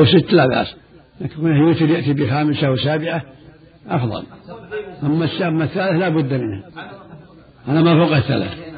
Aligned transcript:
أو 0.00 0.06
ست 0.06 0.32
لا 0.32 0.46
بأس. 0.46 0.74
لكن 1.20 1.46
يوتر 1.46 1.90
يأتي 1.90 2.12
بخامسة 2.12 2.66
أو 2.66 2.76
سابعة 2.76 3.22
أفضل. 3.88 4.24
أما 5.02 5.24
السابعة 5.24 5.64
الثالث 5.64 6.00
لا 6.00 6.08
بد 6.08 6.32
منها 6.34 6.62
أنا 7.68 7.82
ما 7.82 8.06
فوق 8.06 8.16
الثلاث. 8.16 8.70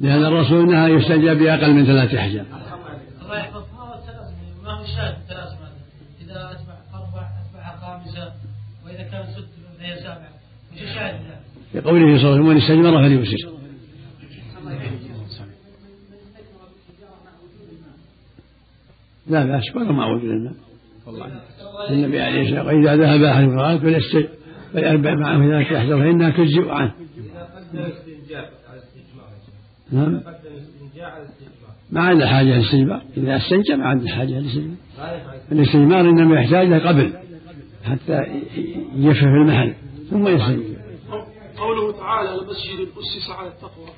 لأن 0.00 0.24
الرسول 0.24 0.70
نهى 0.70 0.92
يستجاب 0.92 1.38
بأقل 1.38 1.74
من 1.74 1.86
ثلاث 1.86 2.14
أحجار 2.14 2.44
الله 3.22 3.50
ما 4.64 4.72
هو 4.72 4.84
شاهد 4.84 5.14
ثلاث 5.28 5.48
إذا 6.20 6.50
أتبع 6.52 6.76
أربع 6.94 7.28
أتبع 7.40 7.76
خامسة 7.80 8.32
وإذا 8.84 9.02
كان 9.02 9.24
ست 9.26 9.48
فهي 9.78 9.96
سابعة 9.96 10.28
وش 10.72 10.82
الشاهد 10.82 11.20
لقوله 11.74 12.18
صلى 12.18 12.28
الله 12.28 12.32
عليه 12.32 12.40
وسلم 12.40 12.46
من 12.46 12.56
استجمر 12.56 13.02
فليوسر 13.02 13.53
لا 19.26 19.44
بأس 19.44 19.76
ولا 19.76 19.92
ما 19.92 20.06
وجد 20.06 20.24
الماء 20.24 20.54
النبي 21.90 22.20
عليه 22.20 22.42
الصلاة 22.42 22.64
والسلام 22.64 22.82
إذا 22.82 22.96
ذهب 22.96 23.22
أحد 23.22 23.42
الغائط 23.42 23.80
فليربع 24.72 25.14
معه 25.14 25.58
ذلك 25.58 25.70
يحذر 25.70 25.98
فإنها 25.98 26.30
تجزئ 26.30 26.70
عنه. 26.70 26.92
نعم. 29.92 30.20
ما 31.90 32.00
عنده 32.00 32.26
حاجة 32.26 32.46
للاستجمار 32.46 33.02
إذا 33.16 33.36
استنجى 33.36 33.76
ما 33.76 33.86
عنده 33.86 34.08
حاجة 34.08 34.30
للاستجمار 34.30 34.76
الاستجمار 35.52 36.00
إنما 36.00 36.40
يحتاج 36.40 36.68
له 36.68 36.88
قبل 36.88 37.12
حتى 37.84 38.42
يجفف 38.96 39.22
المحل 39.22 39.74
ثم 40.10 40.28
يستنجى. 40.28 40.74
قوله 41.58 41.92
تعالى 41.92 42.34
المسجد 42.34 42.88
أسس 42.98 43.30
على 43.30 43.48
التقوى. 43.48 43.88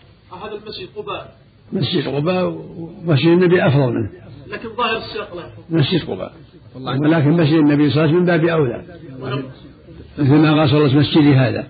هذا 0.43 0.55
المسجد 0.55 0.89
قباء. 0.97 1.46
مسجد 1.73 2.09
قباء 2.09 2.49
ومسجد 2.49 3.27
النبي 3.27 3.67
أفضل 3.67 3.93
منه. 3.93 4.11
لكن 4.47 4.69
ظاهر 4.77 4.97
السياق 4.97 5.37
لا 5.37 5.51
مسجد 5.71 6.11
قباء. 6.11 6.33
ولكن 6.75 7.31
مسجد 7.31 7.55
النبي 7.55 7.91
صلى 7.91 8.05
الله 8.05 8.17
عليه 8.17 8.17
وسلم 8.17 8.19
من 8.19 8.27
باب 8.27 8.45
أولى. 8.45 8.85
مثل 10.19 10.35
ما 10.35 10.55
قال 10.59 10.69
صلى 10.69 10.79
الله 10.79 10.89
عليه 10.91 10.99
وسلم 10.99 10.99
مسجدي 10.99 11.35
هذا. 11.35 11.69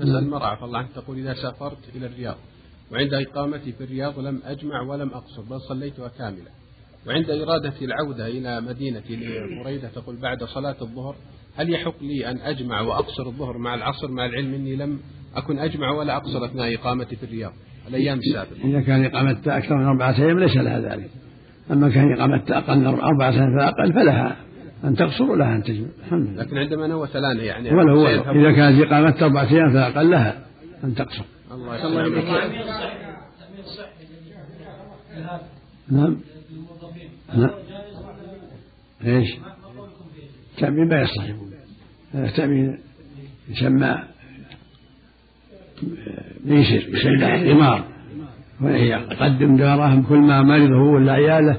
بس 0.00 0.08
المرأة 0.08 0.54
فالله 0.54 0.78
عنك 0.78 0.88
تقول 0.94 1.18
إذا 1.18 1.34
سافرت 1.34 1.78
إلى 1.96 2.06
الرياض 2.06 2.36
وعند 2.92 3.14
إقامتي 3.14 3.72
في 3.72 3.84
الرياض 3.84 4.18
لم 4.18 4.40
أجمع 4.44 4.80
ولم 4.82 5.08
أقصر 5.08 5.42
بل 5.42 5.60
صليتها 5.60 6.08
كاملة. 6.08 6.50
وعند 7.06 7.30
إرادتي 7.30 7.84
العودة 7.84 8.26
إلى 8.26 8.60
مدينتي 8.60 9.16
لبريدة 9.16 9.88
تقول 9.88 10.16
بعد 10.16 10.44
صلاة 10.44 10.76
الظهر 10.82 11.14
هل 11.56 11.70
يحق 11.74 12.02
لي 12.02 12.30
أن 12.30 12.38
أجمع 12.38 12.80
وأقصر 12.80 13.26
الظهر 13.26 13.58
مع 13.58 13.74
العصر 13.74 14.08
مع 14.08 14.26
العلم 14.26 14.54
أني 14.54 14.76
لم 14.76 15.00
أكن 15.34 15.58
أجمع 15.58 15.90
ولا 15.90 16.16
أقصر 16.16 16.44
أثناء 16.44 16.74
إقامتي 16.74 17.16
في 17.16 17.22
الرياض؟ 17.22 17.52
الأيام 17.88 18.18
السابقة. 18.18 18.64
إذا 18.64 18.80
كان 18.80 19.04
إقامتها 19.04 19.58
أكثر 19.58 19.76
من 19.76 19.84
أربعة 19.84 20.18
أيام 20.18 20.38
ليس 20.38 20.56
لها 20.56 20.80
ذلك. 20.80 21.10
أما 21.70 21.88
كان 21.88 22.12
إقامتها 22.12 22.58
أقل 22.58 22.78
من 22.78 22.86
أربعة 22.86 23.30
أيام 23.30 23.58
فأقل 23.58 23.92
فلها 23.92 24.36
أن 24.84 24.96
تقصر 24.96 25.24
ولها 25.24 25.56
أن 25.56 25.62
تجمع. 25.62 25.86
الحمد 26.06 26.28
لله. 26.28 26.42
لكن 26.42 26.58
عندما 26.58 26.86
نوى 26.86 27.08
ثلاثة 27.08 27.42
يعني 27.42 27.70
ولا 27.70 27.92
هو 27.92 28.06
إذا 28.06 28.52
كانت 28.52 28.82
إقامتها 28.82 29.26
أربعة 29.26 29.52
أيام 29.52 29.72
فأقل 29.72 30.10
لها 30.10 30.46
أن 30.84 30.94
تقصر. 30.94 31.24
الله 31.52 31.76
يسلمك. 31.76 32.24
نعم. 35.90 36.16
نعم. 37.36 37.50
إيش؟ 39.04 39.36
تأمين 40.58 40.88
ما 40.88 41.00
يصلح. 41.00 41.34
هذا 42.14 42.30
تأمين 42.30 42.78
يسمى 43.48 44.02
ميسر 46.46 46.82
يسمى 46.88 47.52
قمار 47.52 47.84
يقدم 48.60 49.56
دراهم 49.56 50.02
كل 50.02 50.18
ما 50.18 50.42
مرض 50.42 50.70
هو 50.70 50.94
ولا 50.94 51.12
عياله 51.12 51.56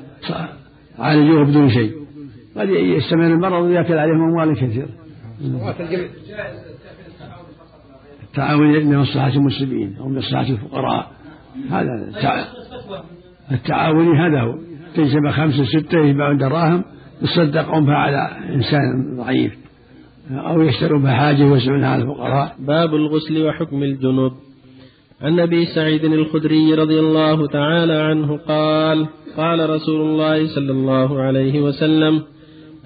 عالجوه 0.99 1.43
بدون 1.43 1.69
شيء. 1.69 1.91
قد 2.57 2.69
يستمر 2.69 3.25
المرض 3.25 3.63
ويأكل 3.63 3.93
عليهم 3.93 4.23
أموال 4.23 4.55
كثيرة. 4.55 4.87
التعاون 8.23 8.73
لمصلحة 8.73 9.33
المسلمين 9.33 9.95
أو 9.99 10.09
لمصلحة 10.09 10.49
الفقراء. 10.49 11.11
هذا 11.69 11.89
التعاوني 13.51 14.19
هذا 14.19 14.41
هو. 14.41 14.55
تجمع 14.95 15.31
خمسة 15.31 15.63
ستة 15.65 15.99
يبيعون 16.05 16.37
دراهم 16.37 16.83
يصدقون 17.21 17.85
بها 17.85 17.95
على 17.95 18.29
إنسان 18.55 19.15
ضعيف. 19.17 19.53
أو 20.31 20.61
يشترون 20.61 21.01
بها 21.01 21.13
حاجة 21.13 21.43
ويوزعونها 21.43 21.89
على 21.89 22.01
الفقراء. 22.01 22.55
باب 22.59 22.95
الغسل 22.95 23.45
وحكم 23.47 23.83
الجنوب. 23.83 24.31
عن 25.21 25.39
أبي 25.39 25.65
سعيد 25.65 26.05
الخدري 26.05 26.73
رضي 26.73 26.99
الله 26.99 27.47
تعالى 27.47 27.93
عنه 27.93 28.37
قال 28.37 29.05
قال 29.37 29.69
رسول 29.69 30.01
الله 30.01 30.47
صلى 30.47 30.71
الله 30.71 31.21
عليه 31.21 31.61
وسلم 31.61 32.21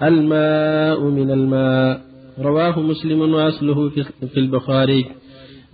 الماء 0.02 1.00
من 1.00 1.30
الماء. 1.30 2.00
رواه 2.40 2.80
مسلم 2.80 3.34
وأصله 3.34 3.88
في 4.32 4.36
البخاري. 4.36 5.04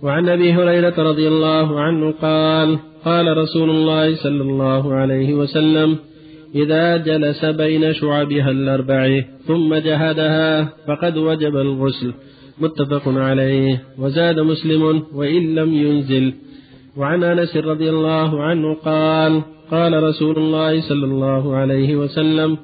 وعن 0.03 0.29
أبي 0.29 0.53
هريرة 0.53 0.93
رضي 0.97 1.27
الله 1.27 1.79
عنه 1.79 2.11
قال 2.11 2.79
قال 3.05 3.37
رسول 3.37 3.69
الله 3.69 4.15
صلى 4.15 4.41
الله 4.41 4.93
عليه 4.93 5.33
وسلم 5.33 5.95
إذا 6.55 6.97
جلس 6.97 7.45
بين 7.45 7.93
شعبها 7.93 8.51
الأربع 8.51 9.21
ثم 9.47 9.75
جهدها 9.75 10.69
فقد 10.87 11.17
وجب 11.17 11.55
الغسل. 11.57 12.13
متفق 12.61 13.03
عليه. 13.07 13.83
وزاد 13.97 14.39
مسلم 14.39 15.03
وإن 15.13 15.55
لم 15.55 15.73
ينزل. 15.73 16.33
وعن 16.97 17.23
انس 17.23 17.57
رضي 17.57 17.89
الله 17.89 18.43
عنه 18.43 18.73
قال 18.73 19.41
قال 19.71 20.03
رسول 20.03 20.37
الله 20.37 20.81
صلى 20.81 21.05
الله 21.05 21.55
عليه 21.55 21.95
وسلم 21.95 22.57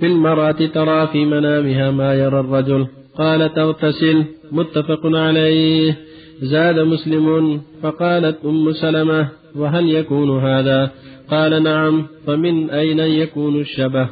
في 0.00 0.06
المرأة 0.06 0.66
ترى 0.74 1.06
في 1.06 1.24
منامها 1.24 1.90
ما 1.90 2.14
يرى 2.14 2.40
الرجل. 2.40 2.86
قال 3.18 3.54
تغتسل. 3.54 4.24
متفق 4.52 5.00
عليه. 5.04 5.96
زاد 6.42 6.78
مسلم 6.78 7.60
فقالت 7.82 8.44
أم 8.44 8.72
سلمة 8.72 9.28
وهل 9.56 9.90
يكون 9.90 10.38
هذا؟ 10.38 10.90
قال 11.30 11.62
نعم. 11.62 12.06
فمن 12.26 12.70
أين 12.70 12.98
يكون 12.98 13.60
الشبه؟ 13.60 14.08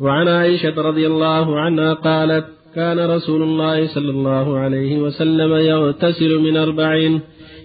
وعن 0.00 0.28
عائشة 0.28 0.82
رضي 0.82 1.06
الله 1.06 1.60
عنها 1.60 1.94
قالت 1.94 2.44
كان 2.74 3.10
رسول 3.10 3.42
الله 3.42 3.86
صلى 3.86 4.10
الله 4.10 4.58
عليه 4.58 4.98
وسلم 4.98 5.52
يغتسل 5.52 6.38
من 6.38 6.56
أربع 6.56 7.18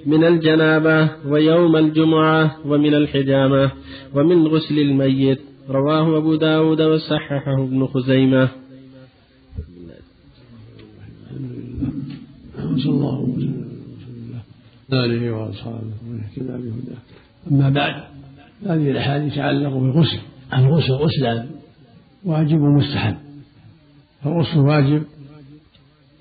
من 0.05 0.23
الجنابة 0.23 1.09
ويوم 1.27 1.75
الجمعة 1.75 2.67
ومن 2.67 2.93
الحجامة 2.93 3.71
ومن 4.15 4.47
غسل 4.47 4.79
الميت. 4.79 5.39
رواه 5.69 6.17
أبو 6.17 6.35
داود 6.35 6.81
وصححه 6.81 7.63
ابن 7.63 7.87
خزيمة. 7.87 8.49
صلى 12.77 12.91
الله 12.91 13.19
وسلم. 13.19 13.69
آله 14.93 15.31
وأصحابه 15.31 15.93
ومن 16.07 16.23
أما 17.51 17.69
بعد 17.69 18.03
هذه 18.65 18.91
الأحاديث 18.91 19.33
تتعلق 19.33 19.73
بالغسل. 19.73 20.19
الغسل 20.53 20.93
غسلان 20.93 21.49
واجب 22.25 22.61
ومستحب. 22.61 23.17
فالغسل 24.23 24.59
واجب 24.59 25.03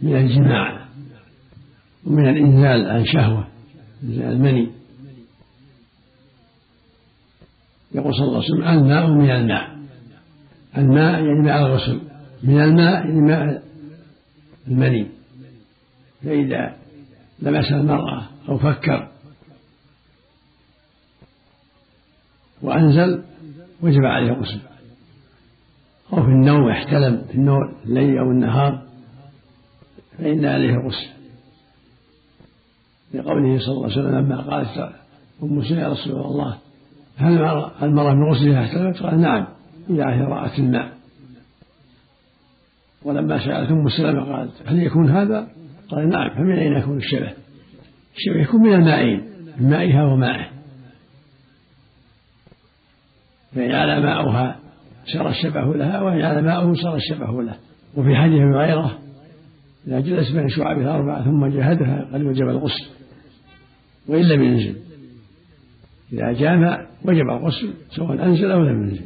من 0.02 0.16
الجماع 0.16 0.88
ومن 2.06 2.28
الإنزال 2.28 2.90
عن 2.90 3.04
شهوة. 3.04 3.47
المني 4.02 4.70
يقول 7.92 8.14
صلى 8.14 8.24
الله 8.24 8.42
عليه 8.42 8.48
وسلم 8.48 8.62
الماء 8.62 9.10
من 9.10 9.30
الماء. 9.30 9.78
الماء 10.76 11.24
يعني 11.24 11.42
ماء 11.42 11.66
الغسل. 11.66 12.00
من 12.42 12.60
الماء 12.60 13.06
يعني 13.06 13.20
ماء 13.20 13.62
المني. 14.68 15.06
فإذا 16.24 16.76
لمس 17.38 17.72
المرأة 17.72 18.28
أو 18.48 18.58
فكر 18.58 19.08
وأنزل 22.62 23.22
وجب 23.82 24.04
عليه 24.04 24.32
الغسل. 24.32 24.60
أو 26.12 26.22
في 26.22 26.28
النوم 26.28 26.68
احتلم 26.68 27.24
في 27.28 27.34
النوم 27.34 27.74
الليل 27.84 28.18
أو 28.18 28.30
النهار 28.30 28.82
فإن 30.18 30.44
عليه 30.44 30.70
الغسل. 30.70 31.17
لقوله 33.14 33.58
صلى 33.58 33.74
الله 33.74 33.84
عليه 33.84 33.92
وسلم 33.92 34.18
لما 34.18 34.40
قالت 34.40 34.92
أم 35.42 35.62
سلمة 35.62 35.80
يا 35.80 35.88
رسول 35.88 36.20
الله 36.20 36.58
هل 37.16 37.32
المرأة 37.82 38.14
من 38.14 38.30
غسلها 38.30 38.64
احتلمت؟ 38.64 39.02
قال 39.02 39.20
نعم 39.20 39.46
إذا 39.90 40.04
رأت 40.04 40.58
الماء 40.58 40.92
ولما 43.02 43.38
سألت 43.38 43.70
أم 43.70 43.88
سلمة 43.88 44.36
قالت 44.36 44.52
هل 44.66 44.82
يكون 44.82 45.10
هذا؟ 45.10 45.48
قال 45.90 46.08
نعم 46.08 46.30
فمن 46.30 46.58
أين 46.58 46.72
يكون 46.72 46.96
الشبه؟ 46.96 47.32
الشبه 48.16 48.42
يكون 48.42 48.60
من 48.60 48.74
المائين 48.74 49.24
من 49.58 49.70
مائها 49.70 50.04
ومائه 50.04 50.48
فإن 53.54 53.72
على 53.72 54.00
ماؤها 54.00 54.56
سر 55.12 55.28
الشبه 55.28 55.74
لها 55.74 56.02
وإن 56.02 56.22
على 56.22 56.42
ماؤه 56.42 56.74
سر 56.74 56.94
الشبه 56.94 57.42
له 57.42 57.54
وفي 57.96 58.16
حديث 58.16 58.42
غيره 58.54 58.98
إذا 59.86 60.00
جلس 60.00 60.32
بين 60.32 60.48
شعبها 60.48 60.82
الأربعة 60.82 61.24
ثم 61.24 61.46
جهدها 61.46 62.08
قد 62.12 62.22
وجب 62.22 62.48
الغسل 62.48 62.97
وإن 64.08 64.22
لم 64.22 64.42
ينزل. 64.42 64.76
إذا 66.12 66.32
جامع 66.32 66.86
وجب 67.04 67.28
الغسل 67.30 67.74
سواء 67.90 68.24
أنزل 68.24 68.50
أو 68.50 68.62
لم 68.62 68.88
ينزل. 68.88 69.04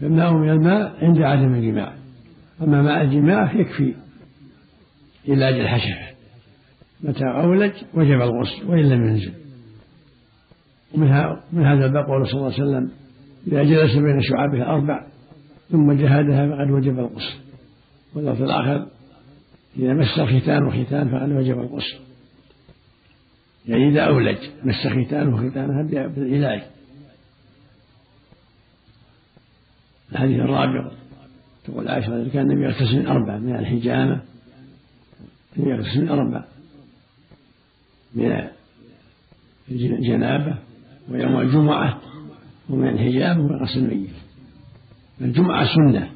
فالماء 0.00 0.32
من 0.32 0.50
الماء 0.50 1.04
عند 1.04 1.22
عدم 1.22 1.54
الجماع. 1.54 1.94
أما 2.62 2.82
ماء 2.82 3.02
الجماع 3.02 3.54
يكفي 3.54 3.94
علاج 5.28 5.54
الحشفة 5.54 6.08
متى 7.00 7.24
أولج 7.24 7.72
وجب 7.94 8.20
الغسل 8.20 8.66
وإن 8.66 8.88
لم 8.88 9.08
ينزل. 9.08 9.32
ومن 10.94 11.08
من 11.52 11.64
هذا 11.64 11.86
الباب 11.86 12.04
قول 12.04 12.26
صلى 12.26 12.40
الله 12.40 12.52
عليه 12.52 12.62
وسلم 12.62 12.90
إذا 13.46 13.62
جلس 13.62 13.94
بين 13.94 14.20
شعابها 14.22 14.64
أربع 14.64 15.06
ثم 15.70 15.92
جهدها 15.92 16.48
فقد 16.48 16.70
وجب 16.70 16.98
الغسل. 16.98 17.38
واللفظ 18.14 18.42
الآخر 18.42 18.86
إذا 19.76 19.94
مس 19.94 20.20
ختان 20.20 20.64
وختان 20.66 21.08
فقد 21.08 21.32
وجب 21.32 21.58
الغسل. 21.58 22.07
يعني 23.66 23.88
إذا 23.88 24.00
أولج 24.00 24.38
مس 24.64 24.86
ختان 24.86 25.34
وختانها 25.34 25.82
بالعلاج 26.08 26.62
الحديث 30.12 30.40
الرابع 30.40 30.90
تقول 31.64 31.88
عائشة 31.88 32.28
كان 32.32 32.50
النبي 32.50 32.64
يغتسل 32.64 32.98
من 32.98 33.06
أربع 33.06 33.38
من 33.38 33.56
الحجامة. 33.56 34.20
يغتسل 35.56 36.02
من 36.02 36.08
أربع. 36.08 36.44
من 38.14 38.48
الجنابة 39.70 40.58
ويوم 41.08 41.40
الجمعة 41.40 42.00
ومن 42.68 42.88
الحجامة 42.88 43.44
وغسل 43.44 43.78
الميت. 43.78 44.10
الجمعة 45.20 45.74
سنة 45.74 46.10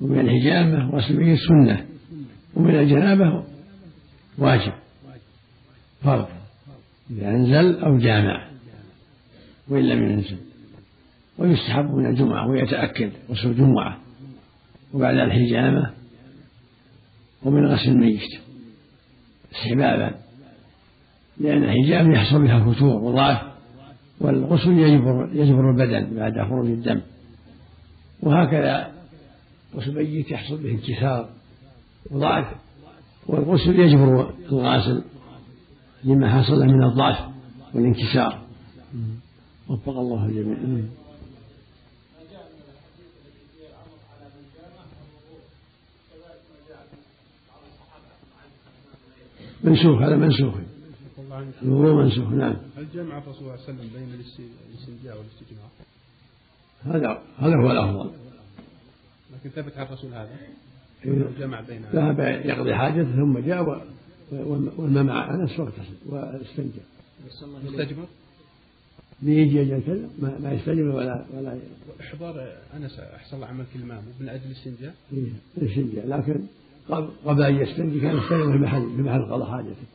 ومن 0.00 0.20
الحجامة 0.20 0.94
وغسل 0.94 1.14
الميت 1.14 1.38
سنة 1.48 1.86
ومن 2.54 2.74
الجنابة 2.74 3.44
واجب 4.38 4.72
فرض. 6.02 6.39
إذا 7.10 7.28
أنزل 7.28 7.78
أو 7.80 7.98
جامع 7.98 8.50
وإن 9.68 9.88
لم 9.88 10.10
ينزل. 10.10 10.36
ويستحب 11.38 11.94
من 11.94 12.06
الجمعة 12.06 12.48
ويتأكد 12.48 13.10
غسل 13.30 13.50
الجمعة 13.50 13.98
وبعد 14.92 15.16
الحجامة 15.16 15.90
ومن 17.42 17.66
غسل 17.66 17.88
الميت 17.88 18.40
استحبابا 19.52 20.14
لأن 21.40 21.64
الحجامة 21.64 22.14
يحصل 22.14 22.42
بها 22.42 22.72
فتور 22.72 23.02
وضعف 23.02 23.42
والغسل 24.20 24.78
يجبر 24.78 25.30
يجبر 25.32 25.70
البدن 25.70 26.16
بعد 26.16 26.48
خروج 26.48 26.66
الدم. 26.66 27.00
وهكذا 28.22 28.92
غسل 29.74 29.90
الميت 29.90 30.30
يحصل 30.30 30.62
به 30.62 30.70
انكسار 30.70 31.28
وضعف 32.10 32.46
والغسل 33.26 33.80
يجبر 33.80 34.34
الغاسل 34.52 35.04
لما 36.04 36.42
حصل 36.42 36.66
من 36.66 36.84
الضعف 36.84 37.30
والانكسار. 37.74 38.42
وفق 39.68 39.98
الله 39.98 40.26
الجميع. 40.26 40.84
منسوخ 49.64 50.02
هذا 50.02 50.16
منسوخ. 50.16 50.54
الوضوء 51.62 52.04
منسوخ 52.04 52.28
نعم. 52.28 52.56
هل 52.76 52.86
جمع 52.94 53.18
الرسول 53.18 53.34
صلى 53.34 53.40
الله 53.40 53.52
عليه 53.52 53.62
وسلم 53.62 53.90
بين 53.94 54.14
الاستنجاء 54.14 55.18
والاستجماع؟ 55.18 55.68
هذا 56.84 57.22
هذا 57.38 57.56
هو 57.56 57.70
الأفضل. 57.70 58.10
لكن 59.32 59.50
ثبت 59.50 59.76
عن 59.76 59.86
الرسول 59.86 60.10
هذا. 60.10 60.30
إيه. 61.04 61.24
جمع 61.38 61.60
بين 61.60 61.82
ذهب 61.92 62.20
يقضي 62.44 62.74
حاجته 62.74 63.12
ثم 63.12 63.38
جاء 63.38 63.86
والماء 64.32 65.04
مع 65.04 65.34
انس 65.34 65.60
واغتسل 65.60 65.94
واستنجى 66.06 66.80
يستجمر؟ 67.64 68.06
بيجي 69.22 69.58
يجي 69.58 70.02
ما, 70.18 70.38
ما 70.38 70.52
يستجمر 70.52 70.96
ولا 70.96 71.24
ولا 71.34 71.58
إحضار 72.00 72.52
أنس 72.76 73.00
احسن 73.00 73.36
الله 73.36 73.46
عملك 73.46 73.66
المام 73.74 74.02
من 74.20 74.28
أجل 74.28 74.46
الاستنجاء؟ 74.46 74.94
إيه 75.12 75.32
الاستنجاء. 75.58 76.06
لكن 76.06 76.40
قبل 77.24 77.42
أن 77.42 77.54
يستنجي 77.56 78.00
كان 78.00 78.16
يستجمر 78.16 78.52
في 78.52 78.58
محل 78.58 78.96
في 78.96 79.02
محل 79.02 79.32
قضى 79.32 79.50
حاجته. 79.50 79.86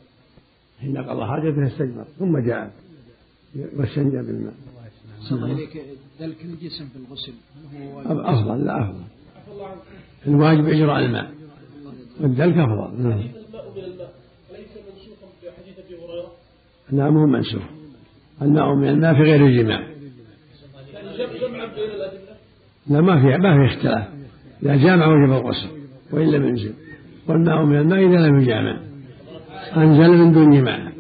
حين 0.79 0.97
قضى 0.97 1.25
حاجته 1.25 1.67
استجمر 1.67 2.05
ثم 2.19 2.38
جاء 2.38 2.73
واستنجى 3.55 4.17
بالماء. 4.17 4.53
صلى 5.29 5.38
الله 5.38 5.55
عليك. 5.55 5.85
ذلك 6.19 6.41
الجسم 6.45 6.88
في 6.88 6.95
الغسل. 6.95 7.33
أفضل 8.05 8.65
لا 8.65 8.83
أفضل. 8.83 9.03
الواجب 10.27 10.65
إجراء 10.67 11.05
الماء. 11.05 11.31
والدلك 12.21 12.57
أفضل. 12.57 13.01
نعم 13.01 13.11
الماء 13.11 13.71
من 13.75 13.83
الماء 13.83 14.13
ليس 14.51 14.69
منسوخا 14.88 15.27
بحديث 15.43 15.79
أبي 15.79 15.95
هريرة 15.95 16.31
مو 16.91 17.25
منسوخ. 17.25 17.63
الماء 18.41 18.75
من 18.75 18.89
الماء 18.89 19.13
في 19.13 19.21
غير 19.21 19.45
الجماع 19.45 19.87
لا 22.87 23.01
ما 23.01 23.21
في 23.21 23.37
ما 23.37 23.67
في 23.67 23.75
اختلاف. 23.75 24.07
إذا 24.63 24.75
جامع 24.75 25.07
وجب 25.07 25.31
الغسل 25.31 25.69
وإن 26.11 26.31
لم 26.31 26.47
ينزل. 26.47 26.73
والماء 27.27 27.65
من 27.65 27.77
الماء 27.77 27.99
إذا 27.99 28.27
لم 28.27 28.39
يجامع. 28.39 28.79
أنزل 29.77 30.09
من 30.09 30.31
دون 30.33 30.59
جماع. 30.59 30.91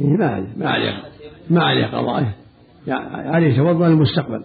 إيه 0.00 0.16
ما 0.16 0.26
عليه 0.26 0.48
ما 0.56 0.70
عليه 0.70 1.02
ما 1.50 1.62
عليه 1.62 1.86
قضاء 1.86 2.32
يعني 2.86 3.46
يتوضا 3.46 3.88
للمستقبل. 3.88 4.44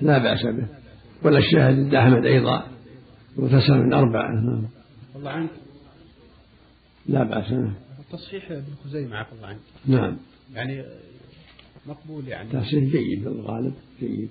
لا 0.00 0.18
بأس 0.18 0.42
به. 0.42 0.68
ولا 1.24 1.38
الشاهد 1.38 1.78
عند 1.78 1.94
أحمد 1.94 2.26
أيضا 2.26 2.66
مغتسل 3.36 3.78
من 3.78 3.92
أربعة. 3.92 4.30
الله 5.16 5.30
عنك. 5.30 5.50
لا 7.06 7.22
بأس 7.22 7.52
نعم 7.52 7.74
التصحيح 7.98 8.50
ابن 8.50 8.74
خزيمة 8.84 9.16
عفى 9.16 9.32
الله 9.32 9.46
عنك. 9.46 9.58
نعم. 9.86 10.16
يعني 10.54 10.84
مقبول 11.86 12.28
يعني. 12.28 12.48
تصحيح 12.50 12.84
جيد 12.84 13.22
في 13.22 13.28
الغالب 13.28 13.74
جيد. 14.00 14.30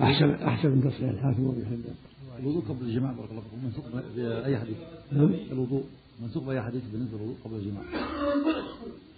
أحسن 0.00 0.30
أحسن 0.30 0.68
من 0.68 0.82
تصحيح 0.82 1.10
الحاكم 1.10 1.44
وابن 1.46 1.64
حبان 1.66 1.94
الوضوء 2.40 2.62
قبل 2.62 2.86
الجماع 2.86 3.12
بارك 3.12 3.30
الله 3.30 3.42
فيكم. 3.42 3.64
منسوق 3.64 3.84
بأي 4.16 4.58
حديث؟ 4.58 4.76
نعم. 5.12 5.34
الوضوء. 5.52 5.84
منسوق 6.22 6.44
بأي 6.44 6.62
حديث 6.62 6.82
بالنسبة 6.92 7.16
للوضوء 7.18 7.36
قبل 7.44 7.56
الجماع؟ 7.56 7.82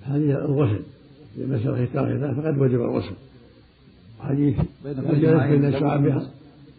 هذه 0.03 0.31
الغسل. 0.31 0.83
إذا 1.37 1.47
مس 1.47 1.67
الختان 1.67 2.19
ختان 2.19 2.43
فقد 2.43 2.59
وجب 2.59 2.81
الغسل. 2.81 3.17
حديث 4.21 4.57
جلس 4.85 5.21
جماعين 5.21 5.61
بين 5.61 5.75
قبل 5.75 5.81
شعابها 5.81 6.21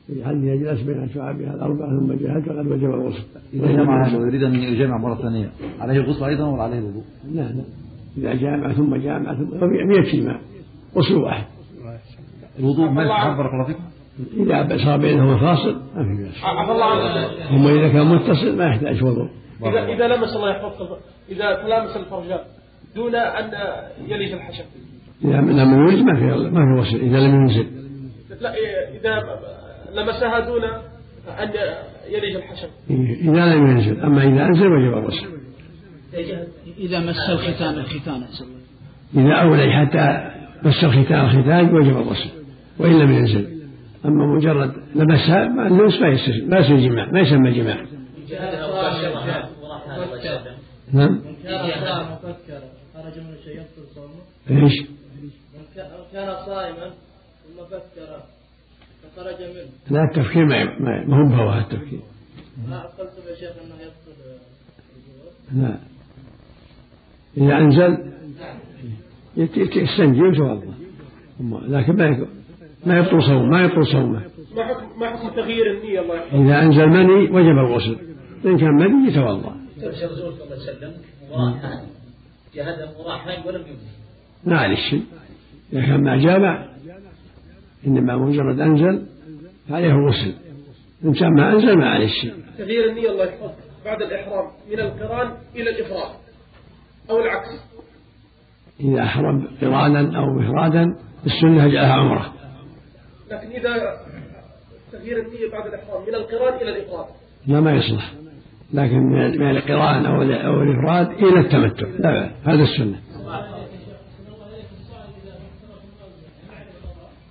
في 0.08 0.26
حديث 0.26 0.44
إذا 0.44 0.56
جلس 0.56 0.82
بين 0.82 1.10
شعابها 1.14 1.54
الأربعة 1.54 1.90
ثم 1.90 2.14
جهل 2.14 2.42
فقد 2.42 2.68
وجب 2.68 2.84
الغسل. 2.84 3.24
إذا 3.54 3.72
جمع 3.72 4.18
ويريد 4.18 4.44
أن 4.44 4.56
يجمع 4.56 4.98
مرة 4.98 5.16
ثانية. 5.16 5.50
عليه 5.80 5.94
الغسل 5.94 6.24
أيضا 6.24 6.46
ولا 6.46 6.64
عليه 6.64 6.80
الوضوء؟ 6.80 7.04
لا 7.32 7.42
لا. 7.42 7.64
إذا 8.18 8.34
جامع 8.34 8.74
ثم 8.74 8.96
جامع 8.96 9.34
ثم 9.34 9.92
يكفي 9.92 10.20
الماء 10.20 10.42
غسل 10.96 11.16
واحد. 11.16 11.46
الوضوء 12.60 12.90
ما 12.90 13.04
يستحب 13.04 13.38
بارك 13.38 13.54
الله 13.54 13.66
فيكم؟ 13.66 13.84
إذا 14.38 14.78
صار 14.86 14.98
بينهما 14.98 15.38
فاصل 15.38 15.82
ما 15.96 16.04
في 16.04 16.24
بأس 16.24 16.44
عفى 16.44 16.72
الله 16.72 16.86
عنك. 16.86 17.52
أما 17.52 17.72
إذا 17.72 17.88
كان 17.88 18.08
متصل 18.08 18.58
ما 18.58 18.66
يحتاج 18.66 19.04
وضوء. 19.04 19.30
إذا 19.66 19.86
إذا 19.86 20.08
لمس 20.08 20.36
الله 20.36 20.50
يحفظك. 20.50 21.00
إذا 21.30 21.64
تلامس 21.64 21.98
الفرجان 21.98 22.40
دون 22.96 23.16
أن 23.16 23.52
يلج 24.08 24.32
الحشم 24.32 24.64
إذا 25.26 25.42
لم 25.42 25.74
يولد 25.74 26.00
ما 26.06 26.16
في 26.16 26.26
ما 26.50 26.66
في 26.66 26.82
غسل 26.82 27.02
إذا 27.02 27.20
لم 27.20 27.36
ينزل. 27.36 27.68
لا 28.42 28.54
إذا 29.00 29.24
لمسها 29.94 30.40
دون 30.40 30.64
أن 31.40 31.50
يلج 32.10 32.36
الحشم 32.36 32.68
إذا 33.30 33.56
لم 33.56 33.68
ينزل. 33.68 34.00
أما 34.00 34.24
إذا 34.24 34.46
أنزل 34.46 34.68
وجب 34.68 34.98
الغسل 34.98 35.28
إذا 36.80 37.00
مس 37.00 37.30
الختان 37.30 37.80
الختان. 37.80 38.24
إذا 39.16 39.34
أولي 39.34 39.72
حتى 39.72 40.32
مس 40.64 40.84
الختان 40.84 41.26
الختان 41.26 41.76
وجب 41.76 41.98
الغسل 41.98 42.30
وإن 42.80 43.00
لم 43.00 43.12
ينزل. 43.12 43.58
أما 44.06 44.36
مجرد 44.36 44.74
لمسها 44.96 45.48
ما 45.48 45.68
اللمس 45.68 46.02
ما 46.02 46.08
يصير 46.08 46.46
ما 46.48 46.58
يصير 46.58 46.78
جماع 46.78 47.12
ما 47.12 47.20
يسمى 47.20 47.52
جماع. 47.52 47.78
نعم. 50.94 51.22
خرج 52.94 53.20
من 53.20 53.36
شيء 53.44 53.56
يبطل 53.56 53.88
صومه 53.96 54.64
إيش؟ 54.64 54.74
كان 56.18 56.46
صائما 56.46 56.90
ثم 57.44 57.64
فكر 57.66 58.22
فخرج 59.04 59.42
منه. 59.42 59.70
لا 59.92 60.04
التفكير 60.04 60.46
ما 60.46 60.80
ما 60.80 61.06
ما 61.06 61.18
هو 61.18 61.30
بهوى 61.30 61.60
التفكير. 61.60 62.00
ما 62.70 62.82
قلتم 62.82 63.30
يا 63.30 63.36
شيخ 63.36 63.52
إنه 63.64 63.76
يبطل 63.82 64.14
لا. 65.56 65.78
إذا 67.38 67.58
أنزل 67.58 68.12
يستنجي 69.78 70.22
ويتوضأ. 70.22 70.74
لكن 71.68 71.96
ما 71.96 72.06
يك- 72.06 72.28
ما 72.86 72.98
يبطل 72.98 73.24
صومه 73.24 73.46
ما 73.46 73.62
يبطل 73.62 73.88
صومه. 73.88 74.22
ما 74.56 74.66
حكم 74.66 75.00
ما 75.00 75.10
حكم 75.10 75.30
تغيير 75.30 75.72
النية؟ 75.72 76.02
الله 76.02 76.16
يحفظك. 76.16 76.34
إذا 76.34 76.62
أنزل 76.62 76.88
مني 76.88 77.32
وجب 77.32 77.58
الغسل. 77.58 77.98
إن 78.46 78.58
كان 78.58 78.74
مني 78.74 79.12
يتوضأ. 79.12 79.56
الرسول 79.78 80.10
صلى 80.10 80.28
الله 80.30 80.46
عليه 80.52 80.56
وسلم 80.56 80.94
مراحا 81.32 81.86
جهد 82.56 82.90
مراحا 83.00 83.48
ولم 83.48 83.66
عليه 84.48 84.76
شيء 84.90 85.04
إذا 85.74 85.82
كان 85.82 86.04
ما 86.04 86.18
جامع 86.18 86.66
إنما 87.88 88.18
مجرد 88.18 88.60
أنزل 88.60 89.06
فعليه 89.70 89.92
الغسل. 89.92 90.34
الإنسان 91.04 91.34
ما 91.36 91.54
أنزل 91.54 91.78
ما 91.78 91.90
عليه 91.90 92.08
شيء. 92.08 92.34
تغيير 92.58 92.90
النية 92.90 93.10
الله 93.12 93.26
يحفظك. 93.26 93.56
بعد 93.86 94.02
الإحرام 94.02 94.46
من 94.72 94.80
القران 94.80 95.32
إلى 95.56 95.70
الإفراد 95.70 96.16
أو 97.10 97.20
العكس. 97.20 97.50
إذا 98.80 99.04
أحرم 99.04 99.48
قرانا 99.62 100.18
أو 100.18 100.40
إفرادا 100.42 100.86
السنة 101.26 101.68
جعلها 101.68 101.94
عمرة. 101.94 102.34
لكن 103.32 103.48
إذا 103.48 103.98
تغيير 104.92 105.20
النية 105.20 105.52
بعد 105.52 105.68
الإحرام 105.68 106.02
من 106.08 106.16
القران 106.16 106.62
إلى 106.62 106.78
الإفراد. 106.78 107.06
لا 107.48 107.60
ما 107.60 107.72
يصلح. 107.72 108.14
لكن 108.74 108.98
من 109.40 109.50
القران 109.50 110.06
أو 110.06 110.22
أو 110.22 110.62
الإفراد 110.62 111.12
إلى 111.12 111.40
التمتع. 111.40 111.88
لا 112.00 112.32
هذا 112.46 112.64
السنة. 112.64 113.00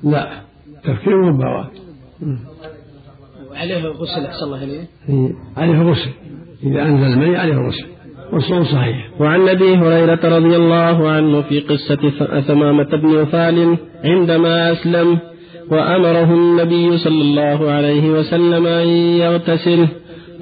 لا. 0.07 0.29
تفكير 0.85 1.33
مباراه 1.33 1.71
وعليه 3.51 3.85
غسل 3.87 4.27
أحسن 4.27 4.45
الله 4.47 4.65
إليه. 4.65 4.87
عليه 5.57 5.83
غسل 5.91 6.11
إذا 6.63 6.83
أنزل 6.83 7.13
المني 7.13 7.37
عليه 7.37 7.57
غسل 7.57 7.87
والصوم 8.33 8.65
صحيح. 8.65 9.21
وعن 9.21 9.49
أبي 9.49 9.77
هريرة 9.77 10.37
رضي 10.39 10.57
الله 10.57 11.09
عنه 11.09 11.43
في 11.43 11.61
قصة 11.61 12.11
ثمامة 12.41 12.97
بن 12.97 13.07
وفال 13.07 13.79
عندما 14.05 14.73
أسلم 14.73 15.19
وأمره 15.71 16.35
النبي 16.35 16.99
صلى 16.99 17.23
الله 17.23 17.71
عليه 17.71 18.11
وسلم 18.11 18.67
أن 18.67 18.89
يغتسل. 19.25 19.89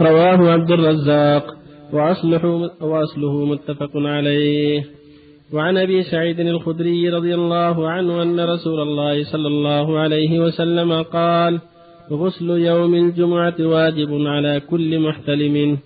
رواه 0.00 0.50
عبد 0.52 0.70
الرزاق. 0.70 1.44
وأصله 1.92 2.70
وأصله 2.80 3.44
متفق 3.44 3.90
عليه. 3.96 4.84
وعن 5.54 5.76
أبي 5.76 6.02
سعيد 6.02 6.40
الخدري 6.40 7.08
رضي 7.10 7.34
الله 7.34 7.88
عنه 7.88 8.22
أن 8.22 8.40
رسول 8.40 8.80
الله 8.80 9.24
صلى 9.24 9.48
الله 9.48 9.98
عليه 9.98 10.40
وسلم 10.40 11.02
قال 11.02 11.60
غسل 12.12 12.50
يوم 12.50 12.94
الجمعة 12.94 13.54
واجب 13.60 14.10
على 14.26 14.60
كل 14.70 14.98
محتلم 14.98 15.78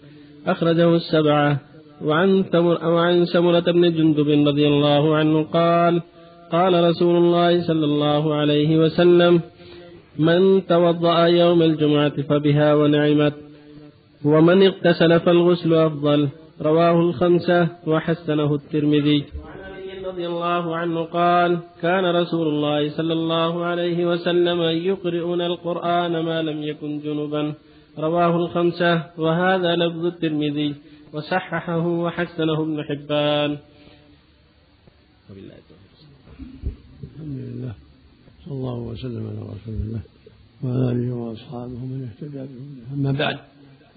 أخرجه 0.46 0.94
السبعة. 0.94 1.60
وعن 2.04 2.44
وعن 2.82 3.24
سمرة 3.24 3.60
بن 3.60 3.92
جندب 3.96 4.28
رضي 4.48 4.66
الله 4.68 5.16
عنه 5.16 5.42
قال 5.42 6.02
قال 6.52 6.84
رسول 6.90 7.16
الله 7.16 7.66
صلى 7.66 7.84
الله 7.84 8.34
عليه 8.34 8.78
وسلم 8.78 9.40
من 10.18 10.66
توضأ 10.66 11.26
يوم 11.26 11.62
الجمعة 11.62 12.22
فبها 12.22 12.74
ونعمت 12.74 13.34
ومن 14.24 14.62
اغتسل 14.62 15.20
فالغسل 15.20 15.74
أفضل 15.74 16.28
رواه 16.62 17.00
الخمسة 17.00 17.68
وحسنه 17.86 18.54
الترمذي. 18.54 19.24
رضي 20.08 20.26
الله 20.26 20.76
عنه 20.76 21.04
قال 21.04 21.58
كان 21.82 22.04
رسول 22.04 22.48
الله 22.48 22.96
صلى 22.96 23.12
الله 23.12 23.64
عليه 23.64 24.06
وسلم 24.06 24.60
يقرئنا 24.62 25.46
القرآن 25.46 26.20
ما 26.20 26.42
لم 26.42 26.62
يكن 26.62 27.00
جنبا. 27.00 27.54
رواه 27.98 28.36
الخمسة 28.36 28.92
وهذا 29.18 29.76
لفظ 29.76 30.04
الترمذي 30.04 30.74
وصححه 31.12 31.86
وحسنه 31.86 32.62
ابن 32.62 32.82
حبان. 32.88 33.50
وبالله 35.30 35.54
الحمد 37.14 37.38
لله 37.48 37.74
صلى 38.44 38.54
الله 38.54 38.78
وسلم 38.78 39.26
على 39.30 39.40
رسول 39.54 39.74
الله 39.84 40.00
وعلى 40.62 40.92
آله 40.92 41.14
وأصحابه 41.14 41.80
من 41.92 42.08
اهتدى 42.08 42.38
بهداه. 42.38 42.94
أما 42.94 43.12
بعد 43.12 43.38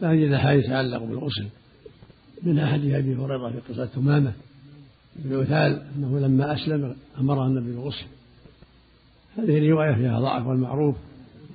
فهذه 0.02 0.26
الأحاديث 0.26 0.66
تتعلق 0.66 1.04
بالغسل. 1.04 1.48
من 2.44 2.60
احد 2.60 2.80
أبي 2.80 3.16
هريرة 3.16 3.50
في 3.50 3.74
قصة 3.74 3.86
تمامه 3.86 4.34
بن 5.16 5.36
وثال 5.36 5.82
أنه 5.98 6.20
لما 6.20 6.54
أسلم 6.54 6.96
امره 7.20 7.48
النبي 7.48 7.72
بالغسل. 7.72 8.06
هذه 9.38 9.58
الرواية 9.58 9.96
فيها 9.96 10.20
ضعف 10.20 10.48
والمعروف 10.48 10.96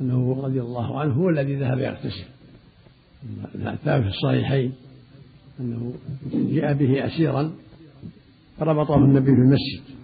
أنه 0.01 0.43
رضي 0.43 0.61
الله 0.61 1.01
عنه 1.01 1.15
هو 1.15 1.29
الذي 1.29 1.57
ذهب 1.57 1.79
يغتسل. 1.79 2.25
ثابت 3.85 4.03
في 4.03 4.09
الصحيحين 4.09 4.73
أنه 5.61 5.95
جاء 6.35 6.75
به 6.75 7.07
أسيرا 7.07 7.53
فربطه 8.59 8.95
النبي 8.95 9.31
في 9.31 9.41
المسجد 9.41 9.97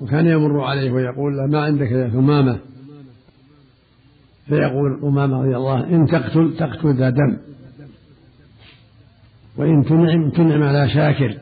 وكان 0.00 0.26
يمر 0.26 0.60
عليه 0.60 0.90
ويقول 0.90 1.36
له 1.36 1.46
ما 1.46 1.60
عندك 1.60 1.90
يا 1.90 2.08
ثمامة؟ 2.08 2.60
فيقول 4.46 5.00
أمامة 5.02 5.42
رضي 5.42 5.56
الله 5.56 5.86
إن 5.86 6.06
تقتل 6.06 6.56
تقتل 6.58 6.94
ذا 6.96 7.10
دم 7.10 7.36
وإن 9.56 9.84
تنعم 9.84 10.30
تنعم 10.30 10.62
على 10.62 10.88
شاكر. 10.88 11.39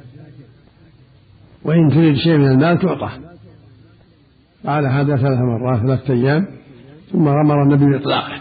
وإن 1.64 1.90
تريد 1.90 2.16
شيء 2.16 2.36
من 2.36 2.50
المال 2.50 2.78
تعطى 2.78 3.10
قال 4.66 4.86
هذا 4.86 5.16
ثلاث 5.16 5.38
مرات 5.38 5.80
ثلاثة 5.80 6.14
أيام 6.14 6.46
ثم 7.12 7.28
أمر 7.28 7.62
النبي 7.62 7.84
بإطلاقه. 7.86 8.40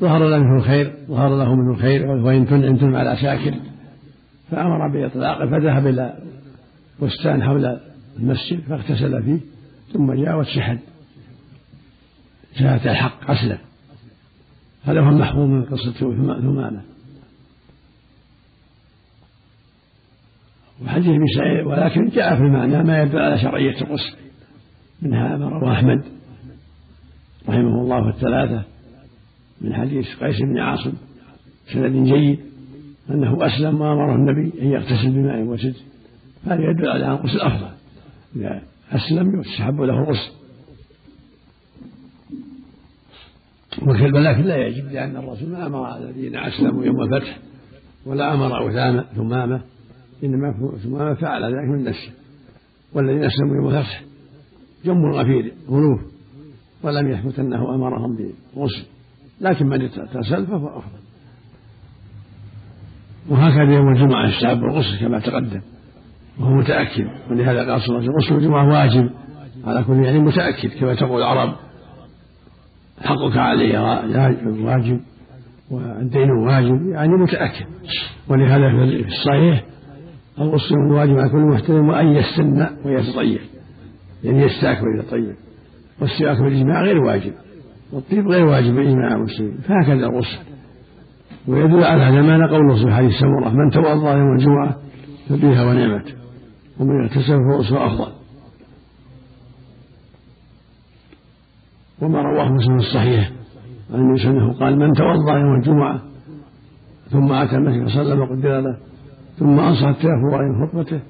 ظهر 0.00 0.28
له 0.28 0.38
منه 0.38 0.56
الخير 0.56 0.92
ظهر 1.08 1.36
له 1.38 1.54
منه 1.54 1.70
الخير 1.70 2.06
وإن 2.06 2.46
تنعم 2.46 2.96
على 2.96 3.16
شاكر 3.16 3.54
فأمر 4.50 4.88
بإطلاقه 4.88 5.46
فذهب 5.46 5.86
إلى 5.86 6.16
بستان 7.02 7.42
حول 7.42 7.78
المسجد 8.18 8.60
فاغتسل 8.60 9.22
فيه 9.22 9.40
ثم 9.92 10.12
جاء 10.12 10.36
واتشهد 10.36 10.78
شهادة 12.58 12.90
الحق 12.90 13.30
أسلم. 13.30 13.58
هذا 14.84 15.00
هو 15.00 15.08
المحفوظ 15.08 15.48
من 15.48 15.64
قصة 15.64 15.92
ثمامة 16.40 16.95
وحديث 20.84 21.06
ابن 21.06 21.26
سعيد 21.36 21.66
ولكن 21.66 22.08
جاء 22.08 22.36
في 22.36 22.42
المعنى 22.42 22.82
ما 22.82 23.02
يدل 23.02 23.18
على 23.18 23.38
شرعية 23.38 23.80
الغسل. 23.80 24.16
منها 25.02 25.36
ما 25.36 25.48
رواه 25.48 25.72
أحمد 25.72 26.02
رحمه 27.48 27.80
الله 27.80 28.02
في 28.02 28.16
الثلاثة 28.16 28.62
من 29.60 29.74
حديث 29.74 30.06
قيس 30.20 30.40
بن 30.40 30.58
عاصم 30.58 30.92
سند 31.72 32.04
جيد 32.04 32.40
أنه 33.10 33.46
أسلم 33.46 33.80
وأمره 33.80 34.14
النبي 34.14 34.62
أن 34.62 34.66
يغتسل 34.66 35.10
بماء 35.10 35.42
وسد 35.42 35.74
هذا 36.46 36.70
يدل 36.70 36.88
على 36.88 37.06
أن 37.06 37.10
الغسل 37.10 37.40
أفضل 37.40 37.68
إذا 38.36 38.62
أسلم 38.92 39.40
يستحب 39.40 39.80
له 39.80 39.94
الغسل. 39.94 40.30
ولكن 43.82 44.42
لا 44.42 44.56
يجب 44.56 44.92
لأن 44.92 45.16
الرسول 45.16 45.48
ما 45.48 45.66
أمر 45.66 45.96
الذين 45.96 46.36
أسلموا 46.36 46.84
يوم 46.84 47.02
الفتح 47.02 47.38
ولا 48.06 48.34
أمر 48.34 48.70
أثامة 48.70 49.04
ثمامة. 49.16 49.60
إنما 50.24 50.78
ثمامة 50.82 51.14
فعل 51.14 51.44
ذلك 51.44 51.68
من 51.68 51.84
نفسه. 51.84 52.12
والذين 52.92 53.24
أسلموا 53.24 53.56
يوم 53.56 53.68
الفتح 53.68 54.02
جم 54.84 55.06
غفير 55.12 55.52
ألوف 55.68 56.00
ولم 56.82 57.10
يثبت 57.10 57.38
أنه 57.38 57.74
أمرهم 57.74 58.16
بالغسل 58.16 58.84
لكن 59.40 59.66
من 59.66 59.82
اغتسل 59.82 60.46
فهو 60.46 60.78
أفضل. 60.78 60.98
وهكذا 63.28 63.74
يوم 63.74 63.88
الجمعة 63.88 64.28
يستحب 64.28 64.64
الغسل 64.64 65.00
كما 65.00 65.18
تقدم 65.18 65.60
وهو 66.40 66.54
متأكد. 66.54 67.06
ولهذا 67.30 67.70
قال 67.70 67.80
صلى 67.80 67.88
الله 67.88 68.08
عليه 68.08 68.26
وسلم 68.26 68.36
الجمعة 68.38 68.68
واجب. 68.68 69.10
على 69.64 69.84
كل 69.84 70.04
يعني 70.04 70.18
متأكد 70.18 70.70
كما 70.80 70.94
تقول 70.94 71.22
العرب. 71.22 71.56
حقك 73.00 73.36
علي 73.36 73.78
واجب 74.60 75.00
والدين 75.70 76.30
واجب 76.30 76.88
يعني 76.88 77.12
متأكد. 77.12 77.66
ولهذا 78.28 78.86
في 78.86 79.08
الصحيح 79.08 79.64
الغسل 80.40 80.74
واجب 80.74 81.18
على 81.18 81.28
كل 81.28 81.38
محترم 81.38 81.88
وأن 81.88 82.06
يستن 82.06 82.66
ويتطيب 82.84 83.40
يعني 84.24 84.42
يستاك 84.42 84.78
ويتطيب 84.82 85.34
والسواك 86.00 86.38
بالإجماع 86.38 86.82
غير 86.82 86.98
واجب. 86.98 87.32
والطيب 87.92 88.28
غير 88.28 88.44
واجب 88.46 88.74
بإجماع 88.74 89.14
المسلمين. 89.14 89.58
فهكذا 89.58 90.06
الغسل 90.06 90.38
ويدل 91.48 91.84
على 91.84 92.02
هذا 92.02 92.22
ما 92.22 92.50
قوله 92.50 92.84
في 92.84 92.94
حديث 92.94 93.12
سمرة. 93.12 93.48
من 93.48 93.70
توضأ 93.70 94.12
يوم 94.12 94.32
الجمعة 94.32 94.76
فبها 95.28 95.64
ونعمت. 95.64 96.16
ومن 96.80 97.02
اغتسل 97.02 97.38
فغسل 97.50 97.76
أفضل. 97.76 98.12
وما 102.02 102.22
رواه 102.22 102.52
مسلم 102.52 102.76
الصحيح. 102.76 103.32
عن 103.94 104.00
النبي 104.00 104.58
قال 104.60 104.78
من 104.78 104.92
توضأ 104.92 105.32
يوم 105.32 105.54
الجمعة 105.54 106.02
ثم 107.10 107.32
أتى 107.32 107.56
المسجد 107.56 107.88
فصلى 107.88 108.20
وقدر 108.20 108.60
له 108.60 108.76
ثم 109.38 109.60
أنصت 109.60 110.04
له 110.04 110.24
وراء 110.32 110.66
خطبته. 110.66 111.00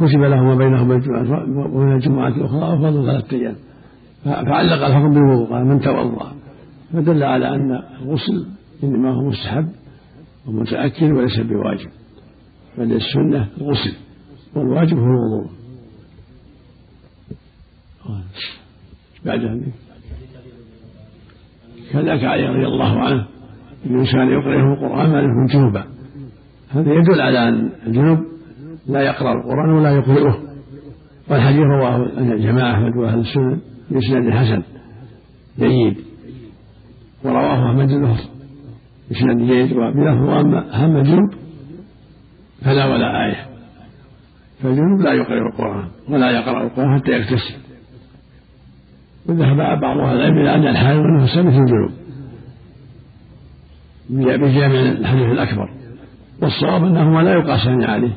كتب 0.00 0.20
له 0.20 0.44
ما 0.44 0.54
بينه 0.54 0.82
وبين 0.82 1.92
الجمعة 1.92 2.28
الأخرى 2.28 2.74
أفضل 2.74 3.06
ثلاثة 3.06 3.36
أيام. 3.36 3.56
فعلق 4.24 4.86
الحكم 4.86 5.14
بالوضوء 5.14 5.50
قال 5.52 5.66
من 5.66 5.80
توضأ 5.80 6.32
فدل 6.92 7.22
على 7.22 7.48
أن 7.48 7.70
الغسل 8.02 8.46
إنما 8.84 9.10
هو 9.10 9.28
مستحب 9.28 9.68
ومتأكد 10.46 11.10
وليس 11.10 11.40
بواجب. 11.40 11.90
بل 12.78 12.92
السنة 12.92 13.48
الغسل 13.58 13.94
والواجب 14.54 14.98
هو 14.98 15.04
الوضوء. 15.04 15.50
بعد 19.24 19.40
كذلك 21.92 22.24
علي 22.24 22.46
رضي 22.46 22.66
الله 22.66 23.00
عنه 23.00 23.26
إن 23.86 23.94
الإنسان 23.94 24.28
يقرأه 24.28 24.74
القرآن 24.74 25.10
ما 25.10 25.20
يكون 25.20 25.46
جنوبا 25.46 25.84
هذا 26.70 26.92
يدل 26.92 27.20
على 27.20 27.48
أن 27.48 27.70
الجنوب 27.86 28.18
لا 28.88 29.00
يقرأ 29.00 29.32
القرآن 29.32 29.70
ولا 29.70 29.90
يقرئه. 29.90 30.38
والحديث 31.30 31.60
رواه 31.60 31.96
الجماعة 32.18 32.74
احمد 32.74 32.96
واهل 32.96 33.18
السنن 33.18 33.60
بإسناد 33.90 34.30
حسن 34.30 34.62
جيد. 35.58 35.96
ورواه 37.24 37.70
أحمد 37.70 37.90
الظهر 37.90 38.20
بسند 39.10 39.42
جيد. 39.42 39.72
وبلفظ 39.72 40.28
أما 40.28 40.84
أما 40.84 41.00
الجنوب 41.00 41.30
فلا 42.64 42.86
ولا 42.86 43.26
آية. 43.26 43.46
فالجنوب 44.62 45.00
لا 45.00 45.12
يقرأ 45.12 45.48
القرآن 45.48 45.88
ولا 46.08 46.30
يقرأ 46.30 46.62
القرآن 46.62 46.98
حتى 46.98 47.10
يغتسل 47.12 47.54
وذهب 49.28 49.80
بعض 49.80 49.98
أهل 49.98 50.16
العلم 50.16 50.38
إلى 50.38 50.54
أن 50.54 50.66
الحائض 50.66 50.98
والنفس 50.98 51.36
مثل 51.36 51.48
الجنوب. 51.48 51.99
بجامع 54.10 54.80
الحديث 54.80 55.26
الأكبر. 55.26 55.70
والصواب 56.42 56.84
أنهما 56.84 57.22
لا 57.22 57.32
يقاسان 57.32 57.82
عليه 57.82 58.16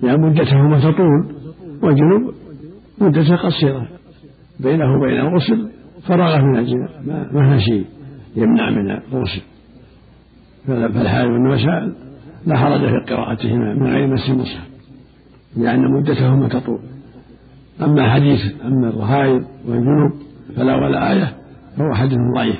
لأن 0.00 0.20
مدتهما 0.20 0.78
تطول 0.78 1.34
والجنوب 1.82 2.34
مدته 3.00 3.36
قصيرة. 3.36 3.88
بينه 4.60 4.96
وبين 4.96 5.20
الغسل 5.20 5.68
فراغ 6.08 6.42
من 6.42 6.58
الجنة 6.58 6.88
ما 7.06 7.32
ما 7.32 7.58
شيء 7.58 7.86
يمنع 8.36 8.70
من 8.70 8.90
الغسل. 8.90 9.42
فالحائض 10.66 11.30
والنفساء 11.30 11.92
لا 12.46 12.56
حرج 12.56 12.80
في 12.80 13.14
قراءتهما 13.14 13.74
من 13.74 13.86
غير 13.86 14.06
مس 14.06 14.30
المصحف 14.30 14.68
لأن 15.56 15.92
مدتهما 15.92 16.48
تطول 16.48 16.78
أما 17.82 18.10
حديث 18.12 18.40
أما 18.64 18.88
الرهائب 18.88 19.44
والجنوب 19.66 20.12
فلا 20.56 20.76
ولا 20.76 21.12
آية. 21.12 21.36
فهو 21.76 21.94
حديث 21.94 22.18
ضعيف. 22.34 22.56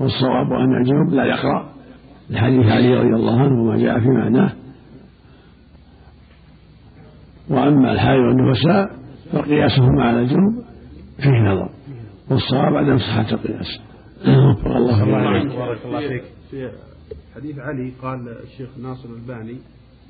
والصواب 0.00 0.52
أن 0.52 0.76
الجنوب 0.76 1.14
لا 1.14 1.24
يقرأ 1.24 1.74
لحديث 2.30 2.66
علي 2.66 2.94
رضي 2.94 3.14
الله 3.14 3.40
عنه 3.40 3.62
وما 3.62 3.76
جاء 3.76 4.00
في 4.00 4.08
معناه. 4.08 4.52
وأما 7.50 7.92
الحائض 7.92 8.20
والنفساء 8.20 8.96
فقياسهما 9.32 10.04
على 10.04 10.20
الجنوب 10.20 10.64
فيه 11.16 11.52
نظر. 11.52 11.70
والصواب 12.30 12.76
عدم 12.76 12.98
صحة 12.98 13.32
القياس. 13.32 13.80
وفق 14.20 14.66
الله 14.66 15.04
بارك 15.04 15.84
الله 15.84 16.08
فيك. 16.08 16.22
في 16.50 16.70
حديث 17.34 17.58
علي 17.58 17.92
قال 18.02 18.28
الشيخ 18.28 18.68
ناصر 18.82 19.08
الباني 19.08 19.56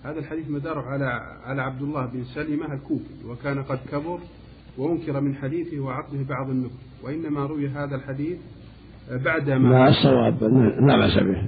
هذا 0.05 0.19
الحديث 0.19 0.51
مداره 0.51 0.81
على 0.81 1.05
على 1.45 1.63
عبد 1.63 1.83
الله 1.83 2.07
بن 2.07 2.25
سلمة 2.25 2.75
الكوفي 2.75 3.25
وكان 3.29 3.63
قد 3.63 3.79
كبر 3.93 4.19
وأنكر 4.79 5.21
من 5.21 5.35
حديثه 5.35 5.81
وعطله 5.81 6.25
بعض 6.29 6.51
النكت 6.51 6.73
وإنما 7.03 7.47
روي 7.47 7.69
هذا 7.69 7.97
الحديث 7.97 8.39
بعدما 9.11 9.69
لا 9.69 9.89
الصواب. 9.89 10.45
لا 10.89 10.97
بأس 10.97 11.19
به 11.19 11.43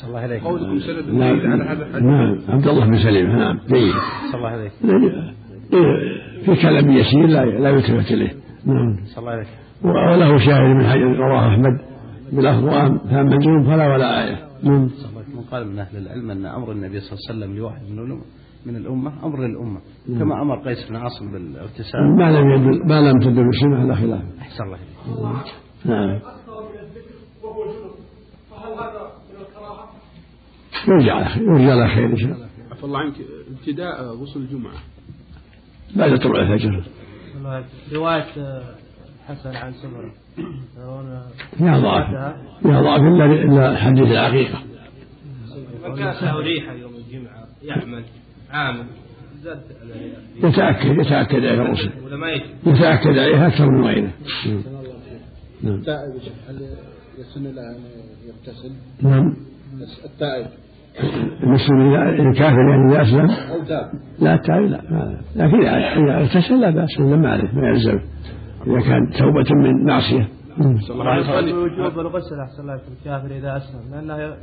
صلى 0.00 0.08
الله 0.08 0.20
عليك. 0.20 0.42
قولكم 0.42 0.78
سند 0.78 1.10
نعم. 1.10 1.36
جيد 1.36 1.50
على 1.50 1.64
هذا 1.64 1.84
الحديث. 1.86 2.02
نعم. 2.02 2.38
عبد 2.48 2.68
الله 2.68 2.86
بن 2.86 2.98
سليم. 2.98 3.26
نعم. 3.26 3.58
جيد. 3.68 3.94
صلى 4.32 4.38
الله 4.38 4.48
عليك. 4.48 4.72
في 6.44 6.62
كلام 6.62 6.90
يسير 6.90 7.26
لا 7.26 7.44
لا 7.44 7.70
يلتفت 7.70 8.12
إليه. 8.12 8.32
نعم. 8.66 8.96
صلى 9.04 9.18
الله 9.18 9.30
عليك. 9.30 9.48
وله 9.84 10.38
شاهد 10.38 10.76
من 10.76 10.86
حديث 10.86 11.16
رواه 11.16 11.48
أحمد 11.48 11.80
بلفظ 12.32 12.68
فاما 13.10 13.34
الجنوب 13.34 13.66
فلا 13.66 13.94
ولا 13.94 14.24
آية. 14.24 14.38
نعم. 14.62 14.88
صلى 14.88 15.08
الله 15.08 15.18
عليك. 15.18 15.36
من 15.36 15.42
قال 15.50 15.66
من 15.68 15.78
أهل 15.78 15.96
العلم 15.96 16.30
أن 16.30 16.46
أمر 16.46 16.72
النبي 16.72 17.00
صلى 17.00 17.12
الله 17.12 17.22
عليه 17.28 17.30
وسلم 17.30 17.56
لواحد 17.58 17.82
من 17.90 17.98
الأمة 17.98 18.24
من 18.66 18.76
الأمة 18.76 19.12
أمر 19.24 19.38
للأمة. 19.40 19.80
كما 20.18 20.42
أمر 20.42 20.56
قيس 20.68 20.88
بن 20.90 20.96
عاصم 20.96 21.32
بالاغتسال 21.32 22.16
ما 22.18 22.30
لم 22.30 22.50
يدل 22.50 22.86
ما 22.88 23.00
لم 23.00 23.18
تدل 23.18 23.48
السنة 23.48 23.76
على 23.80 23.96
خلاف. 23.96 24.22
أحسن 24.40 24.64
الله 24.64 24.76
إليك. 24.76 25.54
نعم 25.84 26.18
وهو 27.42 27.64
جنب 27.64 27.94
فهل 28.50 28.72
هذا 28.72 29.02
من 29.30 29.38
الكراهه؟ 29.44 29.86
يرجع 30.88 31.14
على 31.14 31.28
خير 31.28 31.42
يرجع 31.42 31.72
على 31.72 31.88
خير 31.88 32.06
إن 32.06 32.16
شاء 32.16 32.32
الله. 32.32 32.46
عفى 32.70 32.84
الله 32.84 32.98
عنك. 32.98 33.14
ابتداء 33.50 34.02
غسل 34.02 34.40
الجمعة. 34.40 34.74
بعد 35.96 36.18
طلوع 36.18 36.42
الفجر. 36.42 36.82
رواية 37.92 38.62
حسن 39.28 39.56
عن 39.56 39.72
سمرة. 39.72 40.12
فيها 41.58 41.78
ضعف. 41.78 42.34
فيها 42.62 42.82
ضعف 42.82 43.00
إلا 43.00 43.24
إلا 43.24 43.76
حديث 43.76 44.10
العقيقة. 44.10 44.62
له 45.94 46.40
ريحة 46.40 46.72
يوم 46.72 46.92
الجمعة 46.94 47.46
يعمل 47.62 48.04
عامل 48.50 48.86
زاد 49.42 49.62
على 49.82 50.48
يتأكد 50.48 50.98
يتأكد 50.98 51.36
عليه 51.36 51.62
الرسل 51.62 51.90
ولا 52.04 52.16
ما 52.16 52.30
يجي 52.30 52.44
يتأكد 52.66 53.18
عليها 53.18 53.46
أكثر 53.46 53.70
من 53.70 53.84
غيره 53.84 54.12
نعم. 55.62 55.74
التائب 55.74 56.12
هل 56.48 56.68
يسن 57.18 57.44
له 57.44 57.62
أن 57.62 57.84
يغتسل؟ 58.26 58.72
نعم. 59.02 59.36
التائب. 60.04 60.46
المسلم 61.42 61.80
اذا 61.80 62.28
الكافر 62.28 62.68
يعني 62.70 62.92
إذا 62.92 63.02
أسلم؟ 63.02 63.30
أو 63.30 63.64
تاب. 63.64 63.90
لا 64.18 64.34
التائب 64.34 64.70
لا 64.70 64.80
ما 64.90 65.20
لكن 65.36 65.66
إذا 65.66 66.20
اغتسل 66.20 66.60
لا 66.60 66.70
بأس 66.70 67.00
ولا 67.00 67.16
ما 67.16 67.30
عليه 67.30 67.52
ما 67.54 67.68
يلزم. 67.68 67.98
إذا 68.66 68.80
كان 68.80 69.10
توبة 69.18 69.44
من 69.54 69.86
معصية. 69.86 70.28
مم. 70.58 70.80
صلى 70.80 70.92
الله 70.92 71.10
عليه 71.10 71.22
وسلم. 71.22 71.58
وجوب 71.58 71.98
الغسل 71.98 72.40
أحسن 72.40 72.62
الله 72.62 72.76
في 72.76 72.88
الكافر 72.88 73.36
إذا 73.36 73.56
أسلم 73.56 73.94
لأنه 73.94 74.36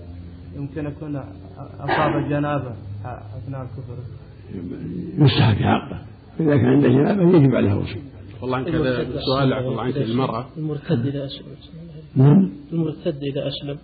يمكن 0.56 0.86
يكون 0.86 1.16
أصاب 1.80 2.16
الجنابة 2.26 2.72
أثناء 3.38 3.62
الكفر. 3.62 3.98
يستحب 5.18 5.56
في 5.56 5.64
حقه. 5.64 6.02
إذا 6.40 6.58
كان 6.58 6.66
عنده 6.66 6.90
جنابة 6.90 7.38
يجب 7.38 7.56
عليه 7.56 7.74
الغسل. 7.74 8.00
والله 8.42 8.58
عنك 8.58 8.68
سؤال 8.68 9.54
الله 9.54 9.82
عنك 9.82 9.98
المرأة. 9.98 10.46
المرتد 10.58 11.06
إذا 11.06 11.26
أسلم. 11.26 11.46
نعم. 12.16 12.50
المرتد 12.74 13.18
إذا 13.24 13.48
أسلم. 13.48 13.78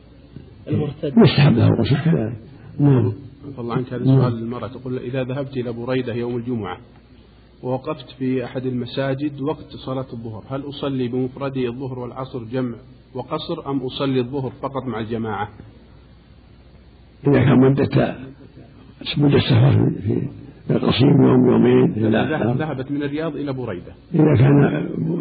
المرتد. 0.67 1.13
يستحب 1.17 1.53
له 1.53 1.67
الغسل 1.67 1.95
كذلك. 2.05 2.48
نعم. 2.79 3.13
الله 3.59 3.75
عنك 3.75 3.93
هذا 3.93 4.05
سؤال 4.05 4.33
للمرأة. 4.33 4.67
تقول 4.67 4.97
إذا 4.97 5.23
ذهبت 5.23 5.57
إلى 5.57 5.71
بريدة 5.73 6.13
يوم 6.13 6.35
الجمعة 6.35 6.77
ووقفت 7.63 8.09
في 8.19 8.45
أحد 8.45 8.65
المساجد 8.65 9.41
وقت 9.41 9.75
صلاة 9.85 10.05
الظهر 10.13 10.43
هل 10.49 10.69
أصلي 10.69 11.07
بمفردي 11.07 11.67
الظهر 11.67 11.99
والعصر 11.99 12.43
جمع 12.43 12.75
وقصر 13.13 13.69
أم 13.71 13.79
أصلي 13.79 14.19
الظهر 14.19 14.51
فقط 14.61 14.83
مع 14.87 14.99
الجماعة؟ 14.99 15.49
اذا 17.27 17.39
كان 17.39 17.59
مدة 17.59 18.15
مدة 19.17 19.37
السفر 19.37 19.91
في 20.67 20.75
القصيم 20.75 21.21
يوم 21.23 21.51
يومين 21.51 21.93
ذهبت 22.57 22.91
من 22.91 23.03
الرياض 23.03 23.35
إلى 23.35 23.53
بريدة. 23.53 23.93
إذا 24.13 24.35
كان 24.37 24.63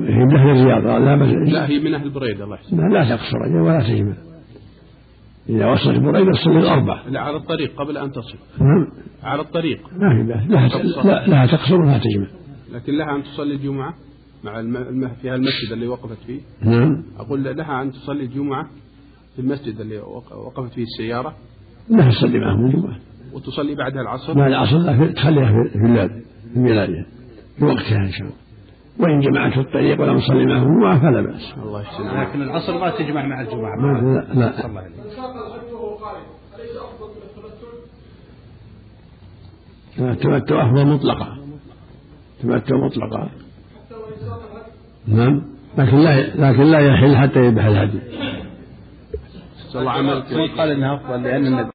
هي 0.09 0.25
من 0.25 0.37
أهل 0.37 0.51
الرياض 0.51 0.83
لا 0.83 1.17
لا 1.45 1.69
هي 1.69 1.79
من 1.79 1.95
أهل 1.95 2.11
بريدة 2.11 2.45
الله 2.45 2.57
يحسن. 2.57 2.77
لا 2.77 2.89
لا 2.89 3.17
تقصر 3.17 3.39
ولا 3.63 3.81
تجمع. 3.81 4.28
إذا 5.49 5.67
وصلت 5.67 5.99
بريدة 5.99 6.33
تصلي 6.33 6.59
الأربع. 6.59 7.03
لا 7.09 7.21
على 7.21 7.37
الطريق 7.37 7.73
قبل 7.81 7.99
أن 7.99 8.13
تصل. 8.13 8.39
نعم. 8.61 8.87
على 9.23 9.43
الطريق. 9.43 9.81
ما 9.93 10.09
في 10.17 10.23
لها 10.23 10.69
لا 11.05 11.27
لها 11.27 11.47
تقصر 11.47 11.75
ولا 11.81 11.99
تجمع. 11.99 12.27
لكن 12.73 12.93
لها 12.99 13.17
أن 13.17 13.23
تصلي 13.23 13.55
الجمعة 13.55 13.95
مع 14.45 14.61
الم... 14.61 15.11
فيها 15.23 15.35
المسجد 15.35 15.73
اللي 15.73 15.87
وقفت 15.89 16.19
فيه. 16.27 16.41
نعم. 16.63 17.03
أقول 17.19 17.45
لها 17.45 17.83
أن 17.83 17.93
تصلي 17.93 18.23
الجمعة 18.25 18.67
في 19.37 19.43
المسجد 19.43 19.81
اللي 19.81 19.99
وق- 19.99 20.33
وقفت 20.47 20.73
فيه 20.73 20.83
السيارة. 20.83 21.35
لا 21.91 22.11
تصلي 22.11 22.39
معهم 22.39 22.67
الجمعة. 22.67 22.97
وتصلي 23.33 23.75
بعدها 23.75 24.03
العصر. 24.03 24.35
ما 24.39 24.47
العصر 24.47 25.13
تخليها 25.13 25.47
في 25.65 25.71
في 25.79 25.85
الليل 25.87 26.09
في 26.55 26.59
ميلادها 26.61 27.07
في 27.59 27.65
وقتها 27.65 27.97
إن 27.99 28.11
شاء 28.13 28.21
الله. 28.27 28.48
وإن 29.01 29.21
جمعت 29.21 29.53
في 29.53 29.61
الطريق 29.61 30.01
ولم 30.01 30.19
تصلي 30.19 30.47
معهم 30.47 30.63
الجمعة 30.63 31.01
فلا 31.01 31.21
بأس. 31.23 31.55
الله 31.63 31.81
يحسن 31.83 32.07
عليك. 32.07 32.29
لكن 32.29 32.43
العصر 32.43 32.79
ما 32.79 32.91
تجمع 32.91 33.27
مع 33.27 33.41
الجمعة. 33.41 33.77
ما- 33.77 34.25
لا 34.35 34.41
لا. 34.41 34.59
التمتع؟ 34.59 34.87
التمتع 39.99 40.67
أفضل 40.67 40.87
مطلقة 40.87 41.39
التمتع 42.45 42.77
مطلقة 42.77 43.19
حتى 43.29 43.95
وإن 43.95 44.13
ساق 44.21 44.43
الهدي 44.53 45.23
نعم. 45.23 45.43
لكن 45.79 45.97
لا 45.97 46.21
لكن 46.51 46.63
لا 46.63 46.81
يحل 46.81 47.17
حتى 47.17 47.39
يذبح 47.41 47.65
الهدي. 47.65 47.99
صلى 49.73 49.81
الله 49.81 49.93
عملك 49.93 50.25
قال 50.59 50.71
إنها 50.71 50.95
أفضل 50.95 51.23
لأن 51.23 51.47
النبي 51.47 51.71